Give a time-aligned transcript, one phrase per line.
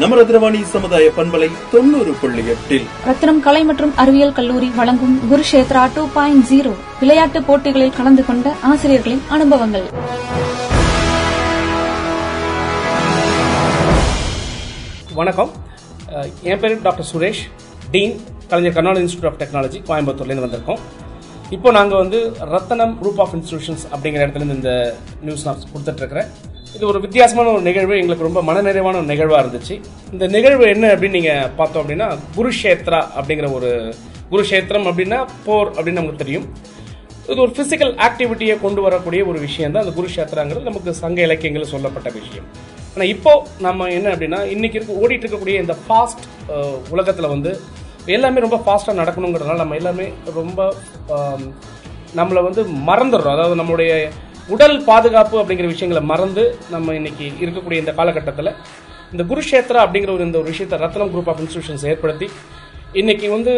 [0.00, 2.86] நம்ம ரத்னவாணி சமுதாய பண்பலை தொண்ணூறு புள்ளி எட்டில்.
[3.08, 9.22] ரத்னம் கலை மற்றும் அறிவியல் கல்லூரி வழங்கும் குருஷேத்ரா டூ பாயிண்ட் ஜீரோ விளையாட்டு போட்டிகளில் கலந்து கொண்ட ஆசிரியர்களின்
[9.36, 9.86] அனுபவங்கள்.
[15.20, 15.52] வணக்கம்.
[16.50, 17.42] என் பேர் doctor Suresh.
[17.94, 18.14] Dean
[18.52, 20.82] Kalaignar Karunanidhi institute of technology கோயம்புத்தூர்லேருந்து வந்திருக்கோம்.
[21.56, 22.18] இப்போ நாங்கள் வந்து
[22.54, 24.72] ரத்தனம் குரூப் ஆஃப் இன்ஸ்டிடியூஷன்ஸ் அப்படிங்கிற இடத்துலேருந்து இந்த
[25.26, 26.30] நியூஸ் நான் கொடுத்துட்ருக்கிறேன்
[26.76, 27.94] இது ஒரு வித்தியாசமான ஒரு நிகழ்வு.
[28.00, 29.74] எங்களுக்கு ரொம்ப மனநிறைவான ஒரு நிகழ்வாக இருந்துச்சு.
[30.14, 33.70] இந்த நிகழ்வு என்ன அப்படின்னு நீங்கள் பார்த்தோம் அப்படின்னா குருஷேத்ரா அப்படிங்கிற ஒரு
[34.32, 36.46] குருஷேத்திரம் அப்படின்னா போர் அப்படின்னு நமக்கு தெரியும்.
[37.30, 42.08] இது ஒரு ஃபிசிக்கல் ஆக்டிவிட்டியை கொண்டு வரக்கூடிய ஒரு விஷயம் தான் அந்த குருஷேத்திராங்கிறது நமக்கு சங்க இலக்கியங்களில் சொல்லப்பட்ட
[42.20, 42.48] விஷயம்.
[42.94, 43.32] ஆனால் இப்போ
[43.66, 46.24] நம்ம என்ன அப்படின்னா இன்னைக்கு இருக்க ஓடிட்டு இருக்கக்கூடிய இந்த ஃபாஸ்ட்
[46.94, 47.52] உலகத்தில் வந்து
[48.16, 50.06] எல்லாமே ரொம்ப ஃபாஸ்ட்டாக நடக்கணுங்கிறதுனால நம்ம எல்லாமே
[50.40, 50.60] ரொம்ப
[52.18, 53.36] நம்மளை வந்து மறந்துடுறோம்.
[53.36, 53.92] அதாவது நம்மளுடைய
[54.48, 58.50] உடல் பாதுகாப்பு அப்படிங்கிற விஷயங்களை மறந்து நம்ம இன்னைக்கு இருக்கக்கூடிய இந்த காலகட்டத்தில்
[59.12, 62.30] இந்த குருஷேத்ரா அப்படிங்கிற ஒரு இந்த ஒரு விஷயத்தை ரத்னம் குரூப் ஆஃப் இன்ஸ்டியூஷன்ஸ் ஏற்படுத்தி
[62.92, 63.52] இன்னைக்கு வந்து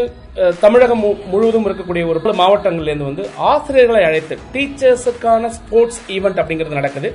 [0.60, 7.08] தமிழகம் மு- முழுவதும் இருக்கக்கூடிய ஒரு பல மாவட்டங்கள்லேருந்து வந்து ஆசிரியர்களை அழைத்து டீச்சர்ஸுக்கான ஸ்போர்ட்ஸ் ஈவெண்ட் அப்படிங்கிறது நடக்குது.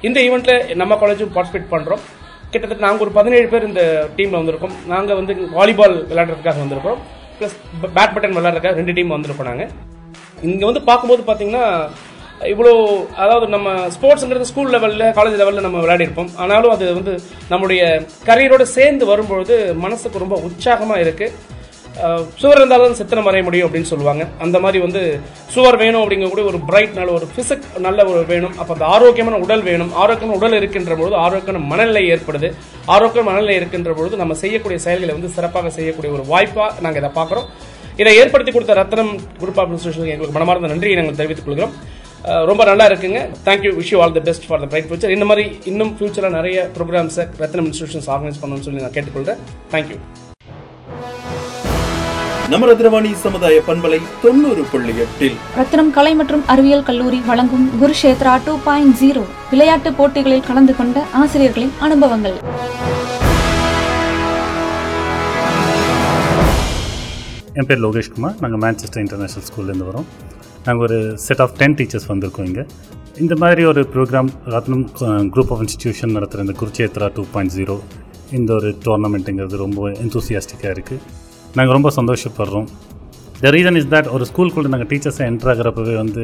[0.00, 2.02] இந்த ஈவெண்ட்ல நம்ம காலேஜும் பார்ட்டிசிபேட் பண்ணுறோம்
[2.50, 3.82] கிட்டத்தட்ட நாங்கள் ஒரு பதினேழு பேர் இந்த
[4.16, 4.74] டீமில் வந்திருக்கோம்.
[4.86, 7.00] நாங்கள் வந்து வாலிபால் விளையாடுறதுக்காக வந்திருக்கிறோம்.
[7.38, 7.56] ப்ளஸ்
[7.94, 9.70] பேட்மிண்டன் விளையாடுறதுக்காக ரெண்டு டீம் வந்திருக்கோம் நாங்கள்
[10.42, 11.64] இங்கே வந்து பார்க்கும்போது பார்த்தீங்கன்னா
[12.50, 12.72] இவ்வளோ
[13.22, 17.14] அதாவது நம்ம ஸ்போர்ட்ஸுங்கிறது ஸ்கூல் லெவலில் காலேஜ் லெவலில் நம்ம விளையாடிருப்போம் ஆனாலும் அது வந்து
[17.52, 17.82] நம்முடைய
[18.28, 21.50] கரியரோடு சேர்ந்து வரும்பொழுது மனசுக்கு ரொம்ப உற்சாகமாக இருக்குது
[22.40, 24.22] சுவர் இருந்தாலும் சித்திரம் வரைய முடியும் அப்படின்னு சொல்லுவாங்க.
[24.44, 25.00] அந்த மாதிரி வந்து
[25.54, 28.54] சுவர் வேணும் அப்படிங்கக்கூடிய ஒரு பிரைட் நல்ல ஒரு ஃபிசிக் நல்ல ஒரு வேணும்.
[28.60, 29.90] அப்போ அந்த ஆரோக்கியமான உடல் வேணும்.
[30.02, 32.50] ஆரோக்கியமான உடல் இருக்கின்ற பொழுது ஆரோக்கியமான மனநிலை ஏற்படுது.
[32.94, 37.48] ஆரோக்கிய மனநிலை இருக்கின்ற பொழுது நம்ம செய்யக்கூடிய செயல்களை வந்து சிறப்பாக செய்யக்கூடிய ஒரு வாய்ப்பாக நாங்கள் இதை பார்க்குறோம்.
[38.02, 39.12] இதை ஏற்படுத்தி கொடுத்த ரத்னம்
[39.42, 41.74] குரூப் ஆஃப் இன்ஸ்டியூஷன் எங்களுக்கு மனமார்ந்த நன்றியை நாங்கள் தெரிவித்துக் கொள்கிறோம்.
[42.50, 43.20] ரொம்ப நல்லா இருக்குங்க.
[43.46, 46.56] Thank you wish you all the best for the bright future இந்த மாதிரி இன்னும் ஃபியூச்சரில் நிறைய
[46.76, 49.40] ப்ரோக்ராம்ஸை ரத்னம் இன்ஸ்டியூஷன்ஸ் ஆர்கனைஸ் பண்ணணும்னு சொல்லி நான் கேட்டுக்கொள்கிறேன்
[49.74, 49.98] தேங்க்யூ
[52.52, 55.36] நம்ம ரத்னவாணி சமுதாய பண்பலை தொண்ணூறு புள்ளி எட்டில்.
[55.58, 59.22] ரத்னம் கலை மற்றும் அறிவியல் கல்லூரி வழங்கும் குருஷேத்ரா டூ பாயிண்ட் ஜீரோ
[59.52, 62.36] விளையாட்டு போட்டிகளில் கலந்து கொண்ட ஆசிரியர்களின் அனுபவங்கள்.
[67.60, 70.08] என் பேர் லோகேஷ் குமார் நாங்கள் மேன்செஸ்டர் இன்டர்நேஷ்னல் ஸ்கூல்லேருந்து வரோம்.
[70.66, 72.64] நாங்கள் ஒரு செட் ஆஃப் டென் டீச்சர்ஸ் வந்திருக்கோம் இங்கே.
[73.22, 74.84] இந்த மாதிரி ஒரு programme Rathinam
[75.34, 77.76] group of institution நடத்துகிற இந்த குருச்சேத்ரா டூ பாயிண்ட் ஜீரோ
[78.38, 81.00] இந்த ஒரு டோர்னமெண்ட்டுங்கிறது ரொம்ப எந்தூசியாஸ்டிக்காக இருக்குது
[81.56, 82.68] நாங்கள் ரொம்ப சந்தோஷப்படுறோம்.
[83.42, 86.22] த ரீசன் இஸ் தட் ஒரு ஸ்கூலுக்குள்ளே நாங்கள் டீச்சர்ஸை என்ட்ரு ஆகிறப்பவே வந்து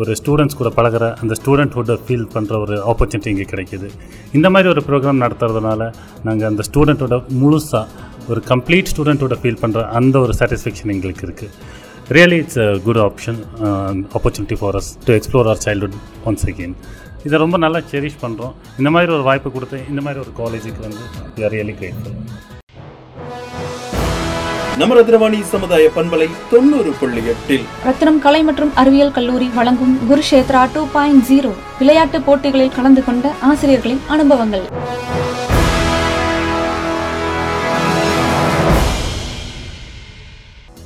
[0.00, 3.88] ஒரு ஸ்டூடெண்ட்ஸ் கூட பழகுற அந்த ஸ்டூடெண்ட்ஹுட்டை ஃபீல் பண்ணுற ஒரு ஆப்பர்ச்சுனிட்டி இங்கே கிடைக்கிது.
[4.38, 5.90] இந்த மாதிரி ஒரு ப்ரோக்ராம் நடத்துறதுனால
[6.28, 7.84] நாங்கள் அந்த ஸ்டூடெண்ட்டோட முழுசாக
[8.32, 11.50] ஒரு கம்ப்ளீட் ஸ்டூடெண்ட்டோட ஃபீல் பண்ணுற அந்த ஒரு சாட்டிஸ்ஃபேக்ஷன் எங்களுக்கு இருக்குது
[12.16, 13.36] really it's a good option
[14.16, 15.96] opportunity for us to explore our childhood
[16.28, 16.74] once again
[17.26, 21.02] இதை ரொம்ப நல்லா செரிஷ் பண்ணுறோம் இந்த மாதிரி ஒரு வாய்ப்பு கொடுத்து இந்த மாதிரி ஒரு காலேஜுக்கு வந்து
[21.44, 22.14] are ரியலி grateful.
[24.80, 27.64] நம்ம ரத்னவாணி சமுதாய பண்பலை தொண்ணூறு புள்ளி எட்டில்.
[27.88, 34.02] ரத்னம் கலை மற்றும் அறிவியல் கல்லூரி வழங்கும் குருஷேத்ரா டூ பாயிண்ட் ஜீரோ விளையாட்டு போட்டிகளில் கலந்து கொண்ட ஆசிரியர்களின்
[34.16, 34.66] அனுபவங்கள்.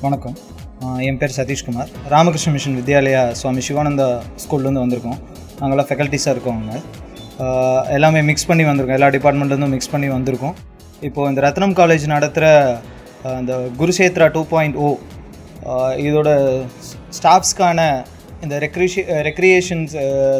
[0.04, 0.36] வணக்கம்.
[1.08, 1.90] என் பேர் சதீஷ்குமார்.
[2.12, 4.08] ராமகிருஷ்ண மிஷன் வித்யாலயா சுவாமி சிவானந்தா
[4.42, 5.18] ஸ்கூல்லேருந்து வந்திருக்கோம்.
[5.60, 6.78] நாங்களாம் ஃபெக்கல்ட்டிஸாக இருக்கோம் அங்கே.
[7.96, 8.98] எல்லாமே மிக்ஸ் பண்ணி வந்திருக்கோம்.
[8.98, 10.54] எல்லா டிபார்ட்மெண்ட்லேருந்தும் மிக்ஸ் பண்ணி வந்திருக்கோம்.
[11.08, 12.46] இப்போது இந்த ரத்னம் காலேஜ் நடத்துகிற
[13.40, 14.88] அந்த Kurukshetra two point O
[15.72, 16.28] oh, இதோட
[17.18, 17.80] ஸ்டாஃப்ஸ்க்கான
[18.44, 19.94] இந்த ரெக்ரிஷி ரெக்ரியேஷன்ஸ்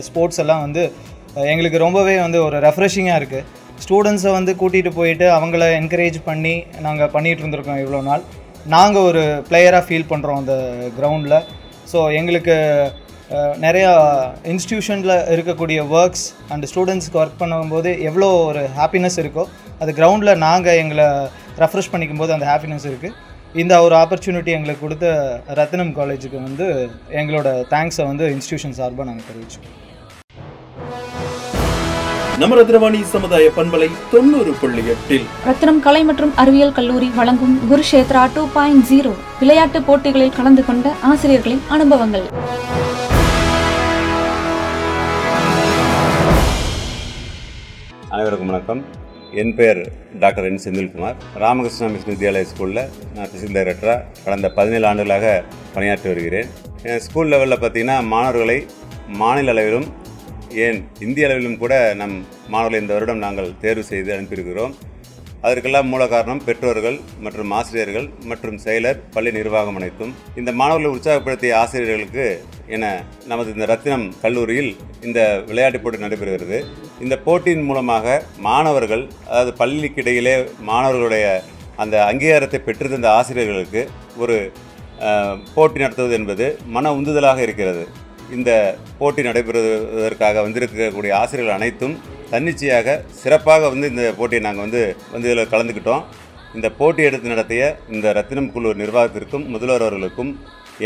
[0.07, 0.83] ஸ்போர்ட்ஸ் எல்லாம் வந்து
[1.53, 3.47] எங்களுக்கு ரொம்பவே வந்து ஒரு ரெஃப்ரெஷிங்காக இருக்குது
[3.85, 6.55] ஸ்டூடெண்ட்ஸை வந்து கூட்டிகிட்டு போயிட்டு அவங்கள என்கரேஜ் பண்ணி
[6.87, 8.25] நாங்கள் பண்ணிகிட்டு இருந்திருக்கோம் இவ்வளோ நாள்.
[8.67, 10.55] நாங்கள் ஒரு பிளேயராக ஃபீல் பண்ணுறோம் அந்த
[10.97, 11.39] கிரவுண்டில்
[11.93, 12.55] ஸோ எங்களுக்கு
[13.59, 13.91] நிறையா
[14.45, 19.45] இன்ஸ்டியூஷனில் இருக்கக்கூடிய ஒர்க்ஸ் அண்ட் ஸ்டூடெண்ட்ஸ்க்கு ஒர்க் பண்ணும்போது எவ்வளோ ஒரு ஹாப்பினஸ் இருக்கோ
[19.79, 21.07] அது கிரவுண்டில் நாங்கள் எங்களை
[21.59, 23.17] ரெஃப்ரெஷ் பண்ணிக்கும் போது அந்த ஹாப்பினஸ் இருக்குது
[23.55, 25.07] இந்த ஒரு ஆப்பர்ச்சுனிட்டி எங்களுக்கு கொடுத்த
[25.55, 26.67] ரத்னம் காலேஜுக்கு வந்து
[27.13, 29.69] எங்களோட தேங்க்ஸை வந்து இன்ஸ்டியூஷன் சார்பாக நாங்கள் தெரிவிச்சோம்
[32.41, 35.27] நம்ம ரத்னவாணி சமுதாய பண்பலை தொண்ணூறு புள்ளி எட்டில்.
[35.49, 41.63] ரத்னம் கலை மற்றும் அறிவியல் கல்லூரி வழங்கும் குருஷேத்ரா டூ பாயிண்ட் ஜீரோ விளையாட்டு போட்டிகளில் கலந்து கொண்ட ஆசிரியர்களின்
[41.77, 42.27] அனுபவங்கள்.
[48.15, 48.83] அனைவருக்கும் வணக்கம்.
[49.43, 49.83] என் பெயர்
[50.23, 51.19] doctor N Senthilkumar.
[51.45, 52.85] Ramakrishna mission Vidyalaya ஸ்கூலில்
[53.17, 55.35] நான் பிசிக்கல் டைரக்டராக கடந்த பதினேழு ஆண்டுகளாக
[55.75, 56.49] பணியாற்றி வருகிறேன்.
[56.91, 58.59] என் ஸ்கூல் லெவலில் பார்த்தீங்கன்னா மாணவர்களை
[59.23, 59.89] மாநில அளவிலும்
[60.63, 62.17] ஏன் இந்திய அளவிலும் கூட நம்
[62.53, 64.75] மாணவர்களை இந்த வருடம் நாங்கள் தேர்வு செய்து அனுப்பியிருக்கிறோம்.
[65.47, 70.13] அதற்கெல்லாம் மூல காரணம் பெற்றோர்கள் மற்றும் ஆசிரியர்கள் மற்றும் செயலர் பள்ளி நிர்வாகம் அனைத்தும்.
[70.41, 72.27] இந்த மாணவர்களை உற்சாகப்படுத்திய ஆசிரியர்களுக்கு
[72.77, 72.93] என
[73.31, 74.71] நமது இந்த ரத்தினம் கல்லூரியில்
[75.07, 76.61] இந்த விளையாட்டுப் போட்டி நடைபெறுகிறது.
[77.07, 78.17] இந்த போட்டியின் மூலமாக
[78.49, 80.37] மாணவர்கள் அதாவது பள்ளிக்கிடையிலே
[80.71, 81.27] மாணவர்களுடைய
[81.85, 83.85] அந்த அங்கீகாரத்தை பெற்றிருந்த ஆசிரியர்களுக்கு
[84.23, 84.39] ஒரு
[85.55, 86.47] போட்டி நடத்துவது என்பது
[86.77, 87.85] மன உந்துதலாக இருக்கிறது.
[88.37, 88.51] இந்த
[88.99, 91.95] போட்டி நடைபெறுவதற்காக வந்திருக்கக்கூடிய ஆசிரியர்கள் அனைத்தும்
[92.33, 94.83] தன்னிச்சையாக சிறப்பாக வந்து இந்த போட்டியை நாங்கள் வந்து
[95.15, 96.05] வந்து இதில் கலந்துக்கிட்டோம்.
[96.57, 97.63] இந்த போட்டி எடுத்து நடத்திய
[97.95, 100.33] இந்த ரத்தினம் குழு நிர்வாகத்திற்கும் முதல்வர் அவர்களுக்கும்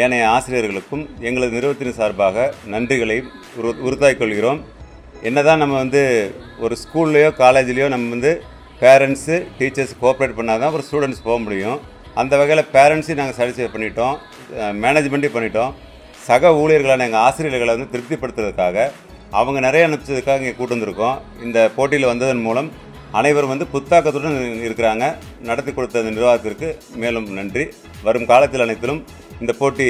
[0.02, 3.18] ஏனைய ஆசிரியர்களுக்கும் எங்களது நிறுவனத்தின் சார்பாக நன்றிகளை
[3.58, 4.60] உரு உறுத்தாய் கொள்கிறோம்.
[5.28, 6.02] என்னதான் நம்ம வந்து
[6.64, 8.32] ஒரு ஸ்கூல்லையோ காலேஜ்லேயோ நம்ம வந்து
[8.82, 11.78] பேரண்ட்ஸு டீச்சர்ஸ் கோஆப்ரேட் பண்ணால் தான் ஒரு ஸ்டூடெண்ட்ஸ் போக முடியும்.
[12.20, 14.16] அந்த வகையில் பேரண்ட்ஸையும் நாங்கள் சாட்டிஸ்ஃபை பண்ணிட்டோம்.
[14.84, 15.72] மேனேஜ்மெண்ட்டையும் பண்ணிட்டோம்.
[16.28, 18.76] சக ஊழியர்களான எங்கள் ஆசிரியர்களை வந்து திருப்திப்படுத்துறதுக்காக
[19.38, 21.16] அவங்க நிறைய அனுப்பிச்சதுக்காக இங்கே கூட்டு வந்திருக்கோம்.
[21.44, 22.68] இந்த போட்டியில் வந்ததன் மூலம்
[23.18, 24.36] அனைவரும் வந்து புத்தாக்கத்துடன்
[24.66, 25.04] இருக்கிறாங்க.
[25.48, 26.68] நடத்தி கொடுத்த இந்த நிர்வாகத்திற்கு
[27.02, 27.64] மேலும் நன்றி.
[28.06, 29.00] வரும் காலத்தில் அனைத்திலும்
[29.42, 29.88] இந்த போட்டி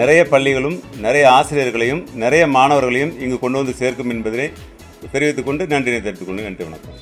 [0.00, 4.48] நிறைய பள்ளிகளும் நிறைய ஆசிரியர்களையும் நிறைய மாணவர்களையும் இங்கு கொண்டு வந்து சேர்க்கும் என்பதை
[5.14, 7.00] தெரிவித்துக்கொண்டு நன்றியை தெரிவித்துக்கொண்டு நன்றி வணக்கம்.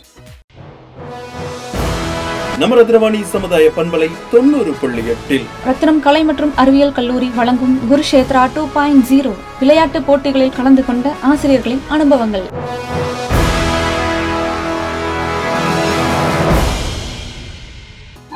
[2.62, 5.46] நம்ம ரத்னவாணி சமுதாய பண்பலை தொண்ணூறு புள்ளி எட்டில்.
[5.66, 11.82] ரத்தினம் கலை மற்றும் அறிவியல் கல்லூரி வழங்கும் குருஷேத்ரா டூ பாயிண்ட் ஜீரோ விளையாட்டு போட்டிகளில் கலந்து கொண்ட ஆசிரியர்களின்
[11.94, 12.44] அனுபவங்கள்.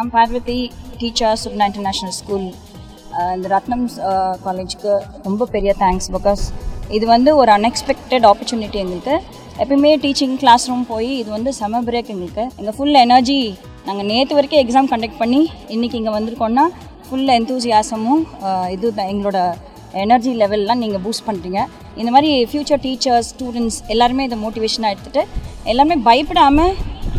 [0.01, 0.59] I'm Parvathi
[1.03, 2.49] teacher Suguna international school
[3.37, 3.87] இந்த ரத்னம்
[4.49, 4.95] காலேஜுக்கு
[5.29, 6.45] ரொம்ப பெரிய தேங்க்ஸ் பிகாஸ்
[6.99, 9.17] இது வந்து ஒரு அன்எக்ஸ்பெக்டட் ஆப்பர்ச்சுனிட்டி எங்களுக்கு.
[9.63, 12.45] எப்பயுமே டீச்சிங் கிளாஸ் ரூம் போய் இது வந்து செம பிரேக் எங்களுக்கு.
[12.61, 13.41] எங்கள் ஃபுல் எனர்ஜி
[13.87, 15.41] நாங்கள் நேற்று வரைக்கும் எக்ஸாம் கண்டக்ட் பண்ணி
[15.75, 16.65] இன்றைக்கி இங்கே வந்திருக்கோன்னா
[17.07, 18.23] ஃபுல் எந்தூசியாசமும்
[18.75, 19.41] இது தான் எங்களோட
[20.05, 21.61] எனர்ஜி லெவல்லாம் நீங்கள் பூஸ்ட் பண்ணுறீங்க
[22.01, 25.23] இந்த மாதிரி ஃப்யூச்சர் டீச்சர்ஸ் ஸ்டூடெண்ட்ஸ் எல்லாருமே இதை மோட்டிவேஷனாக எடுத்துகிட்டு
[25.73, 26.73] எல்லாருமே பயப்படாமல்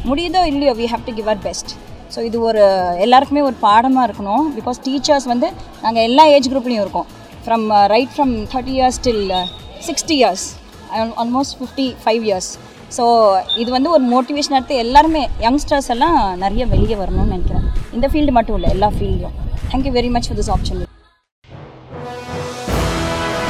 [0.09, 1.71] முடியுதோ இல்லையோ we have to give our best
[2.15, 2.61] so இது ஒரு
[3.05, 4.45] எல்லாருக்குமே ஒரு பாடமாக இருக்கணும்.
[4.57, 5.47] பிகாஸ் டீச்சர்ஸ் வந்து
[5.83, 7.07] நாங்கள் எல்லா ஏஜ் குரூப்லேயும் இருக்கோம்.
[7.45, 9.25] From right from thirty years till
[9.87, 10.45] sixty years
[11.23, 12.49] almost fifty five years
[12.95, 13.05] so
[13.61, 17.65] இது வந்து ஒரு மோட்டிவேஷன் எடுத்து எல்லாருமே யங்ஸ்டர்ஸ் எல்லாம் நிறைய வெளியே வரணும்னு நினைக்கிறேன்.
[17.95, 19.35] இந்த ஃபீல்டு மட்டும் இல்லை எல்லா ஃபீல்ட்லையும்
[19.71, 20.85] thank you very much for this opportunity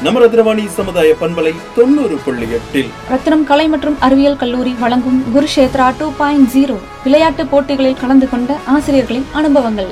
[0.05, 2.89] நம்ம ரத்னவாணி சமுதாய பண்பலை தொண்ணூறு புள்ளி எட்டில்.
[3.11, 9.27] ரத்தினம் கலை மற்றும் அறிவியல் கல்லூரி வழங்கும் குருஷேத்ரா டூ பாயிண்ட் ஜீரோ விளையாட்டு போட்டிகளில் கலந்து கொண்ட ஆசிரியர்களின்
[9.41, 9.91] அனுபவங்கள்.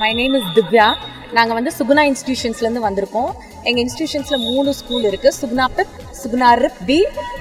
[0.00, 0.88] மை நேம் இஸ் திவ்யா
[1.36, 3.30] நாங்கள் வந்து சுகுணா இன்ஸ்டியூஷன்ஸ்லேருந்து வந்திருக்கோம்.
[3.68, 6.98] எங்கள் இன்ஸ்டியூஷன்ஸில் மூணு ஸ்கூல் இருக்குது Suguna PIP Suguna RIP B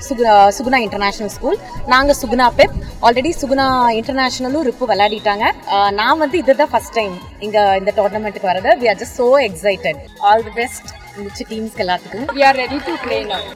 [0.07, 1.57] Suguna Suguna international school
[1.94, 2.75] நாங்கள் சுகுணா பெப்
[3.07, 3.68] ஆல்ரெடி சுகுணா
[4.00, 5.45] இன்டர்நேஷ்னலும் ரிப்பு விளையாடிட்டாங்க.
[6.00, 7.16] நான் வந்து இதுதான் ஃபஸ்ட் டைம்
[7.48, 10.92] இங்கே இந்த டோர்னமெண்ட்டுக்கு வரது we are just so excited all the best
[11.24, 12.28] மிச்ச டீம்ஸ்க்கு எல்லாத்துக்கும்.
[12.38, 13.48] We are ready to play now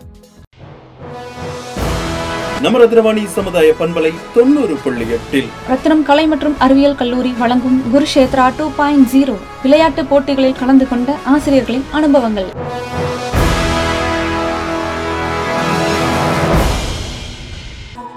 [2.63, 5.47] நம்ம ரத்னவாணி சமுதாய பண்பலை தொண்ணூறு புள்ளி எட்டில்.
[5.69, 11.85] ரத்தினம் கலை மற்றும் அறிவியல் கல்லூரி வழங்கும் குருஷேத்ரா டூ பாயிண்ட் ஜீரோ விளையாட்டு போட்டிகளில் கலந்து கொண்ட ஆசிரியர்களின்
[11.99, 12.49] அனுபவங்கள்.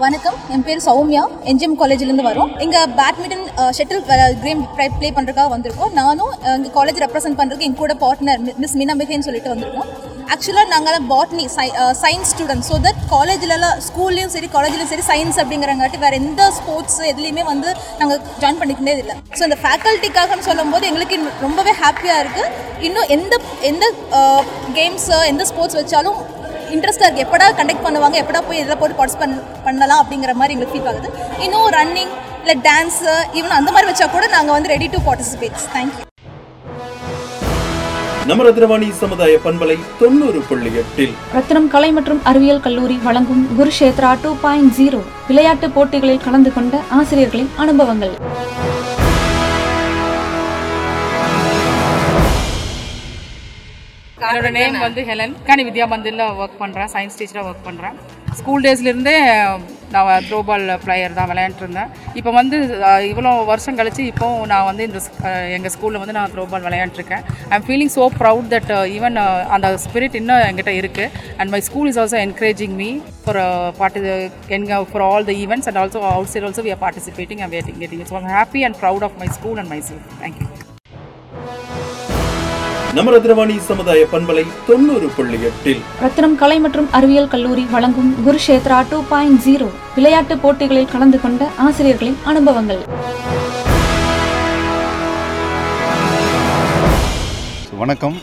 [0.04, 0.38] வணக்கம்.
[0.54, 1.24] என் பேர் சௌமியா.
[1.50, 2.50] என்ஜிஎம் காலேஜ்லேருந்து வரோம்.
[2.66, 3.46] இங்கே பேட்மிண்டன்
[3.78, 4.04] ஷட்டில்
[4.44, 4.64] கேம்
[4.98, 5.94] ப்ளே பண்ணுறதுக்காக வந்திருக்கோம்.
[6.02, 9.90] நானும் எங்கள் காலேஜ் ரெப்ரசென்ட் பண்ணுறதுக்கு என் கூட பார்ட்னர் மிஸ் மீனா மிகேன்னு சொல்லிட்டு வந்திருக்கோம்.
[10.32, 11.66] ஆக்சுவலாக நாங்கள் botany sci
[12.00, 17.44] science student so that காலேஜ்லலாம் ஸ்கூல்லையும் சரி காலேஜ்லையும் சரி சயின்ஸ் அப்படிங்கிறங்காட்டி வேறு எந்த ஸ்போர்ட்ஸ் எதுலேயுமே
[17.50, 17.68] வந்து
[18.00, 19.16] நாங்கள் ஜாயின் பண்ணிக்கிட்டே இல்லை.
[19.38, 22.50] ஸோ இந்த ஃபேக்கல்ட்டிக்காகன்னு சொல்லும்போது எங்களுக்கு ரொம்பவே ஹாப்பியாக இருக்குது
[22.86, 23.34] இன்னும் எந்த
[23.70, 23.84] எந்த
[24.18, 24.40] uh,
[24.78, 26.18] கேம்ஸு எந்த ஸ்போர்ட்ஸ் வச்சாலும்
[26.74, 30.90] இன்ட்ரெஸ்ட்டாக இருக்குது எப்படா கண்டக்ட் பண்ணுவாங்க எப்படா போய் இதில் போட்டு பார்ட்டிசிபேட் பண்ணலாம் அப்படிங்கிற மாதிரி எங்களுக்கு ஃபீல்
[30.92, 31.10] ஆகுது.
[31.46, 32.12] இன்னும் ரன்னிங்
[32.42, 33.06] இல்லை டான்ஸு
[33.38, 36.02] ஈவன் அந்த மாதிரி வச்சா கூட நாங்கள் வந்து ரெடி டு பார்ட்டிசிபேட் தேங்க்யூ
[38.28, 41.12] நம்ம ரத்னவாணி சமுதாய பண்பலை தொண்ணூறு புள்ளி எட்டில்.
[41.34, 47.50] ரத்தினம் கலை மற்றும் அறிவியல் கல்லூரி வழங்கும் குருஷேத்ரா டூ பாயிண்ட் ஜீரோ விளையாட்டு போட்டிகளில் கலந்து கொண்ட ஆசிரியர்களின்
[47.64, 48.14] அனுபவங்கள்.
[54.26, 55.34] என்னோட நேம் வந்து ஹெலன்.
[55.48, 57.96] கனி வித்யா மந்திரில் ஒர்க் பண்ணுறேன் சயின்ஸ் டீச்சராக ஒர்க் பண்ணுறேன்
[58.40, 59.16] ஸ்கூல் டேஸ்லேருந்தே
[59.92, 61.90] நான் த்ரோபால் பிளேயர் தான் விளையாண்டுருந்தேன்.
[62.18, 62.56] இப்போ வந்து
[63.10, 65.00] இவ்வளோ வருஷம் கழிச்சு இப்போவும் நான் வந்து இந்த
[65.56, 67.24] எங்கள் ஸ்கூலில் வந்து நான் throwball விளையாண்டுருக்கேன்.
[67.50, 69.18] I am feeling so proud that even
[69.56, 72.90] அந்த ஸ்பிரிட் இன்னும் என்கிட்ட இருக்குது and my school is also encouraging me
[73.24, 73.40] for
[73.80, 74.14] party
[74.58, 76.02] எங்க for all the events and also
[76.34, 79.60] outside also we are participating and waiting getting so happy and proud of my school
[79.62, 80.48] and myself thank you
[82.96, 85.80] நம்ம ரத்னவாணி சமுதாய பண்பலை தொண்ணூறு புள்ளி எட்டில்.
[86.02, 92.18] ரத்தினம் கலை மற்றும் அறிவியல் கல்லூரி வழங்கும் குருஷேத்ரா டூ பாயிண்ட் ஜீரோ விளையாட்டு போட்டிகளில் கலந்து கொண்ட ஆசிரியர்களின்
[92.32, 92.82] அனுபவங்கள்.
[97.82, 98.16] வணக்கம்.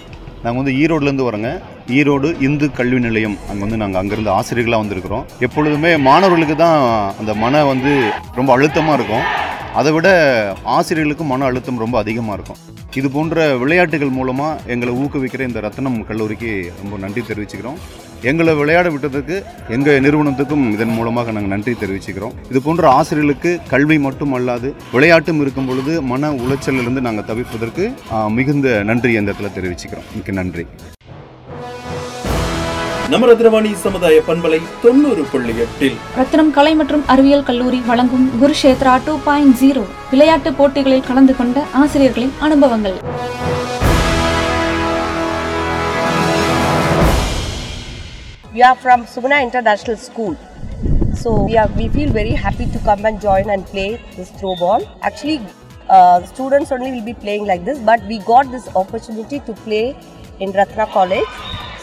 [0.43, 1.51] நாங்கள் வந்து ஈரோட்லேருந்து வரோங்க.
[1.97, 3.37] ஈரோடு இந்து கல்வி நிலையம்.
[3.49, 5.25] அங்கே வந்து நாங்கள் அங்கேருந்து ஆசிரியர்களாக வந்திருக்கிறோம்.
[5.47, 6.81] எப்பொழுதுமே மாணவர்களுக்கு தான்
[7.21, 7.93] அந்த மன வந்து
[8.39, 9.27] ரொம்ப அழுத்தமாக இருக்கும்.
[9.79, 10.07] அதை விட
[10.75, 12.59] ஆசிரியர்களுக்கு மன அழுத்தம் ரொம்ப அதிகமாக இருக்கும்.
[12.99, 16.49] இது போன்ற விளையாட்டுகள் மூலமாக எங்களை ஊக்குவிக்கிற இந்த ரத்னம் கல்லூரிக்கு
[16.81, 17.79] ரொம்ப நன்றி தெரிவிச்சுக்கிறோம்.
[18.29, 19.35] எங்களை விளையாட விட்டதுக்கு
[19.75, 22.35] எங்கள் நிறுவனத்துக்கும் இதன் மூலமாக நாங்கள் நன்றி தெரிவிச்சுக்கிறோம்.
[22.51, 27.85] இது போன்ற ஆசிரியர்களுக்கு கல்வி மட்டும் அல்லாது விளையாட்டும் இருக்கும் பொழுது மன உளைச்சலிலிருந்து நாங்கள் தவிர்ப்பதற்கு
[28.39, 30.09] மிகுந்த நன்றி இந்த இடத்துல தெரிவிச்சுக்கிறோம்.
[30.17, 30.65] மிக்க நன்றி.
[33.11, 39.13] நம்ம ரத்னவாணி சமுதாய பண்பலை தொண்ணூறு புள்ளி எட்டில் ரத்னம் கலை மற்றும் அறிவியல் கல்லூரி வழங்கும் குருஷேத்ரா டூ
[39.27, 42.97] பாயிண்ட் ஜீரோ விளையாட்டு போட்டிகளில் கலந்து கொண்ட ஆசிரியர்களின் அனுபவங்கள்
[48.53, 50.33] We are from Suguna International School.
[51.15, 54.55] So we are we feel very happy to come and join and play this throw
[54.55, 54.81] ball.
[55.01, 55.37] Actually,
[55.89, 59.85] uh, students only will be playing like this, but we got this opportunity to play
[60.39, 61.31] in Ratna College.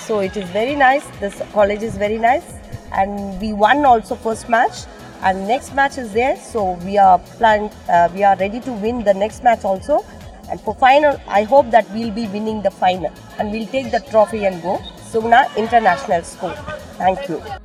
[0.08, 1.06] So it is very nice.
[1.20, 2.54] This college is very nice,
[2.92, 4.86] and we won also first match.
[5.20, 7.70] And next match is there, so we are planning.
[7.90, 10.02] Uh, we are ready to win the next match also.
[10.50, 14.00] And for final, I hope that we'll be winning the final and we'll take the
[14.10, 14.78] trophy and go.
[15.12, 16.54] Sugna International School.
[16.96, 17.57] Thank you.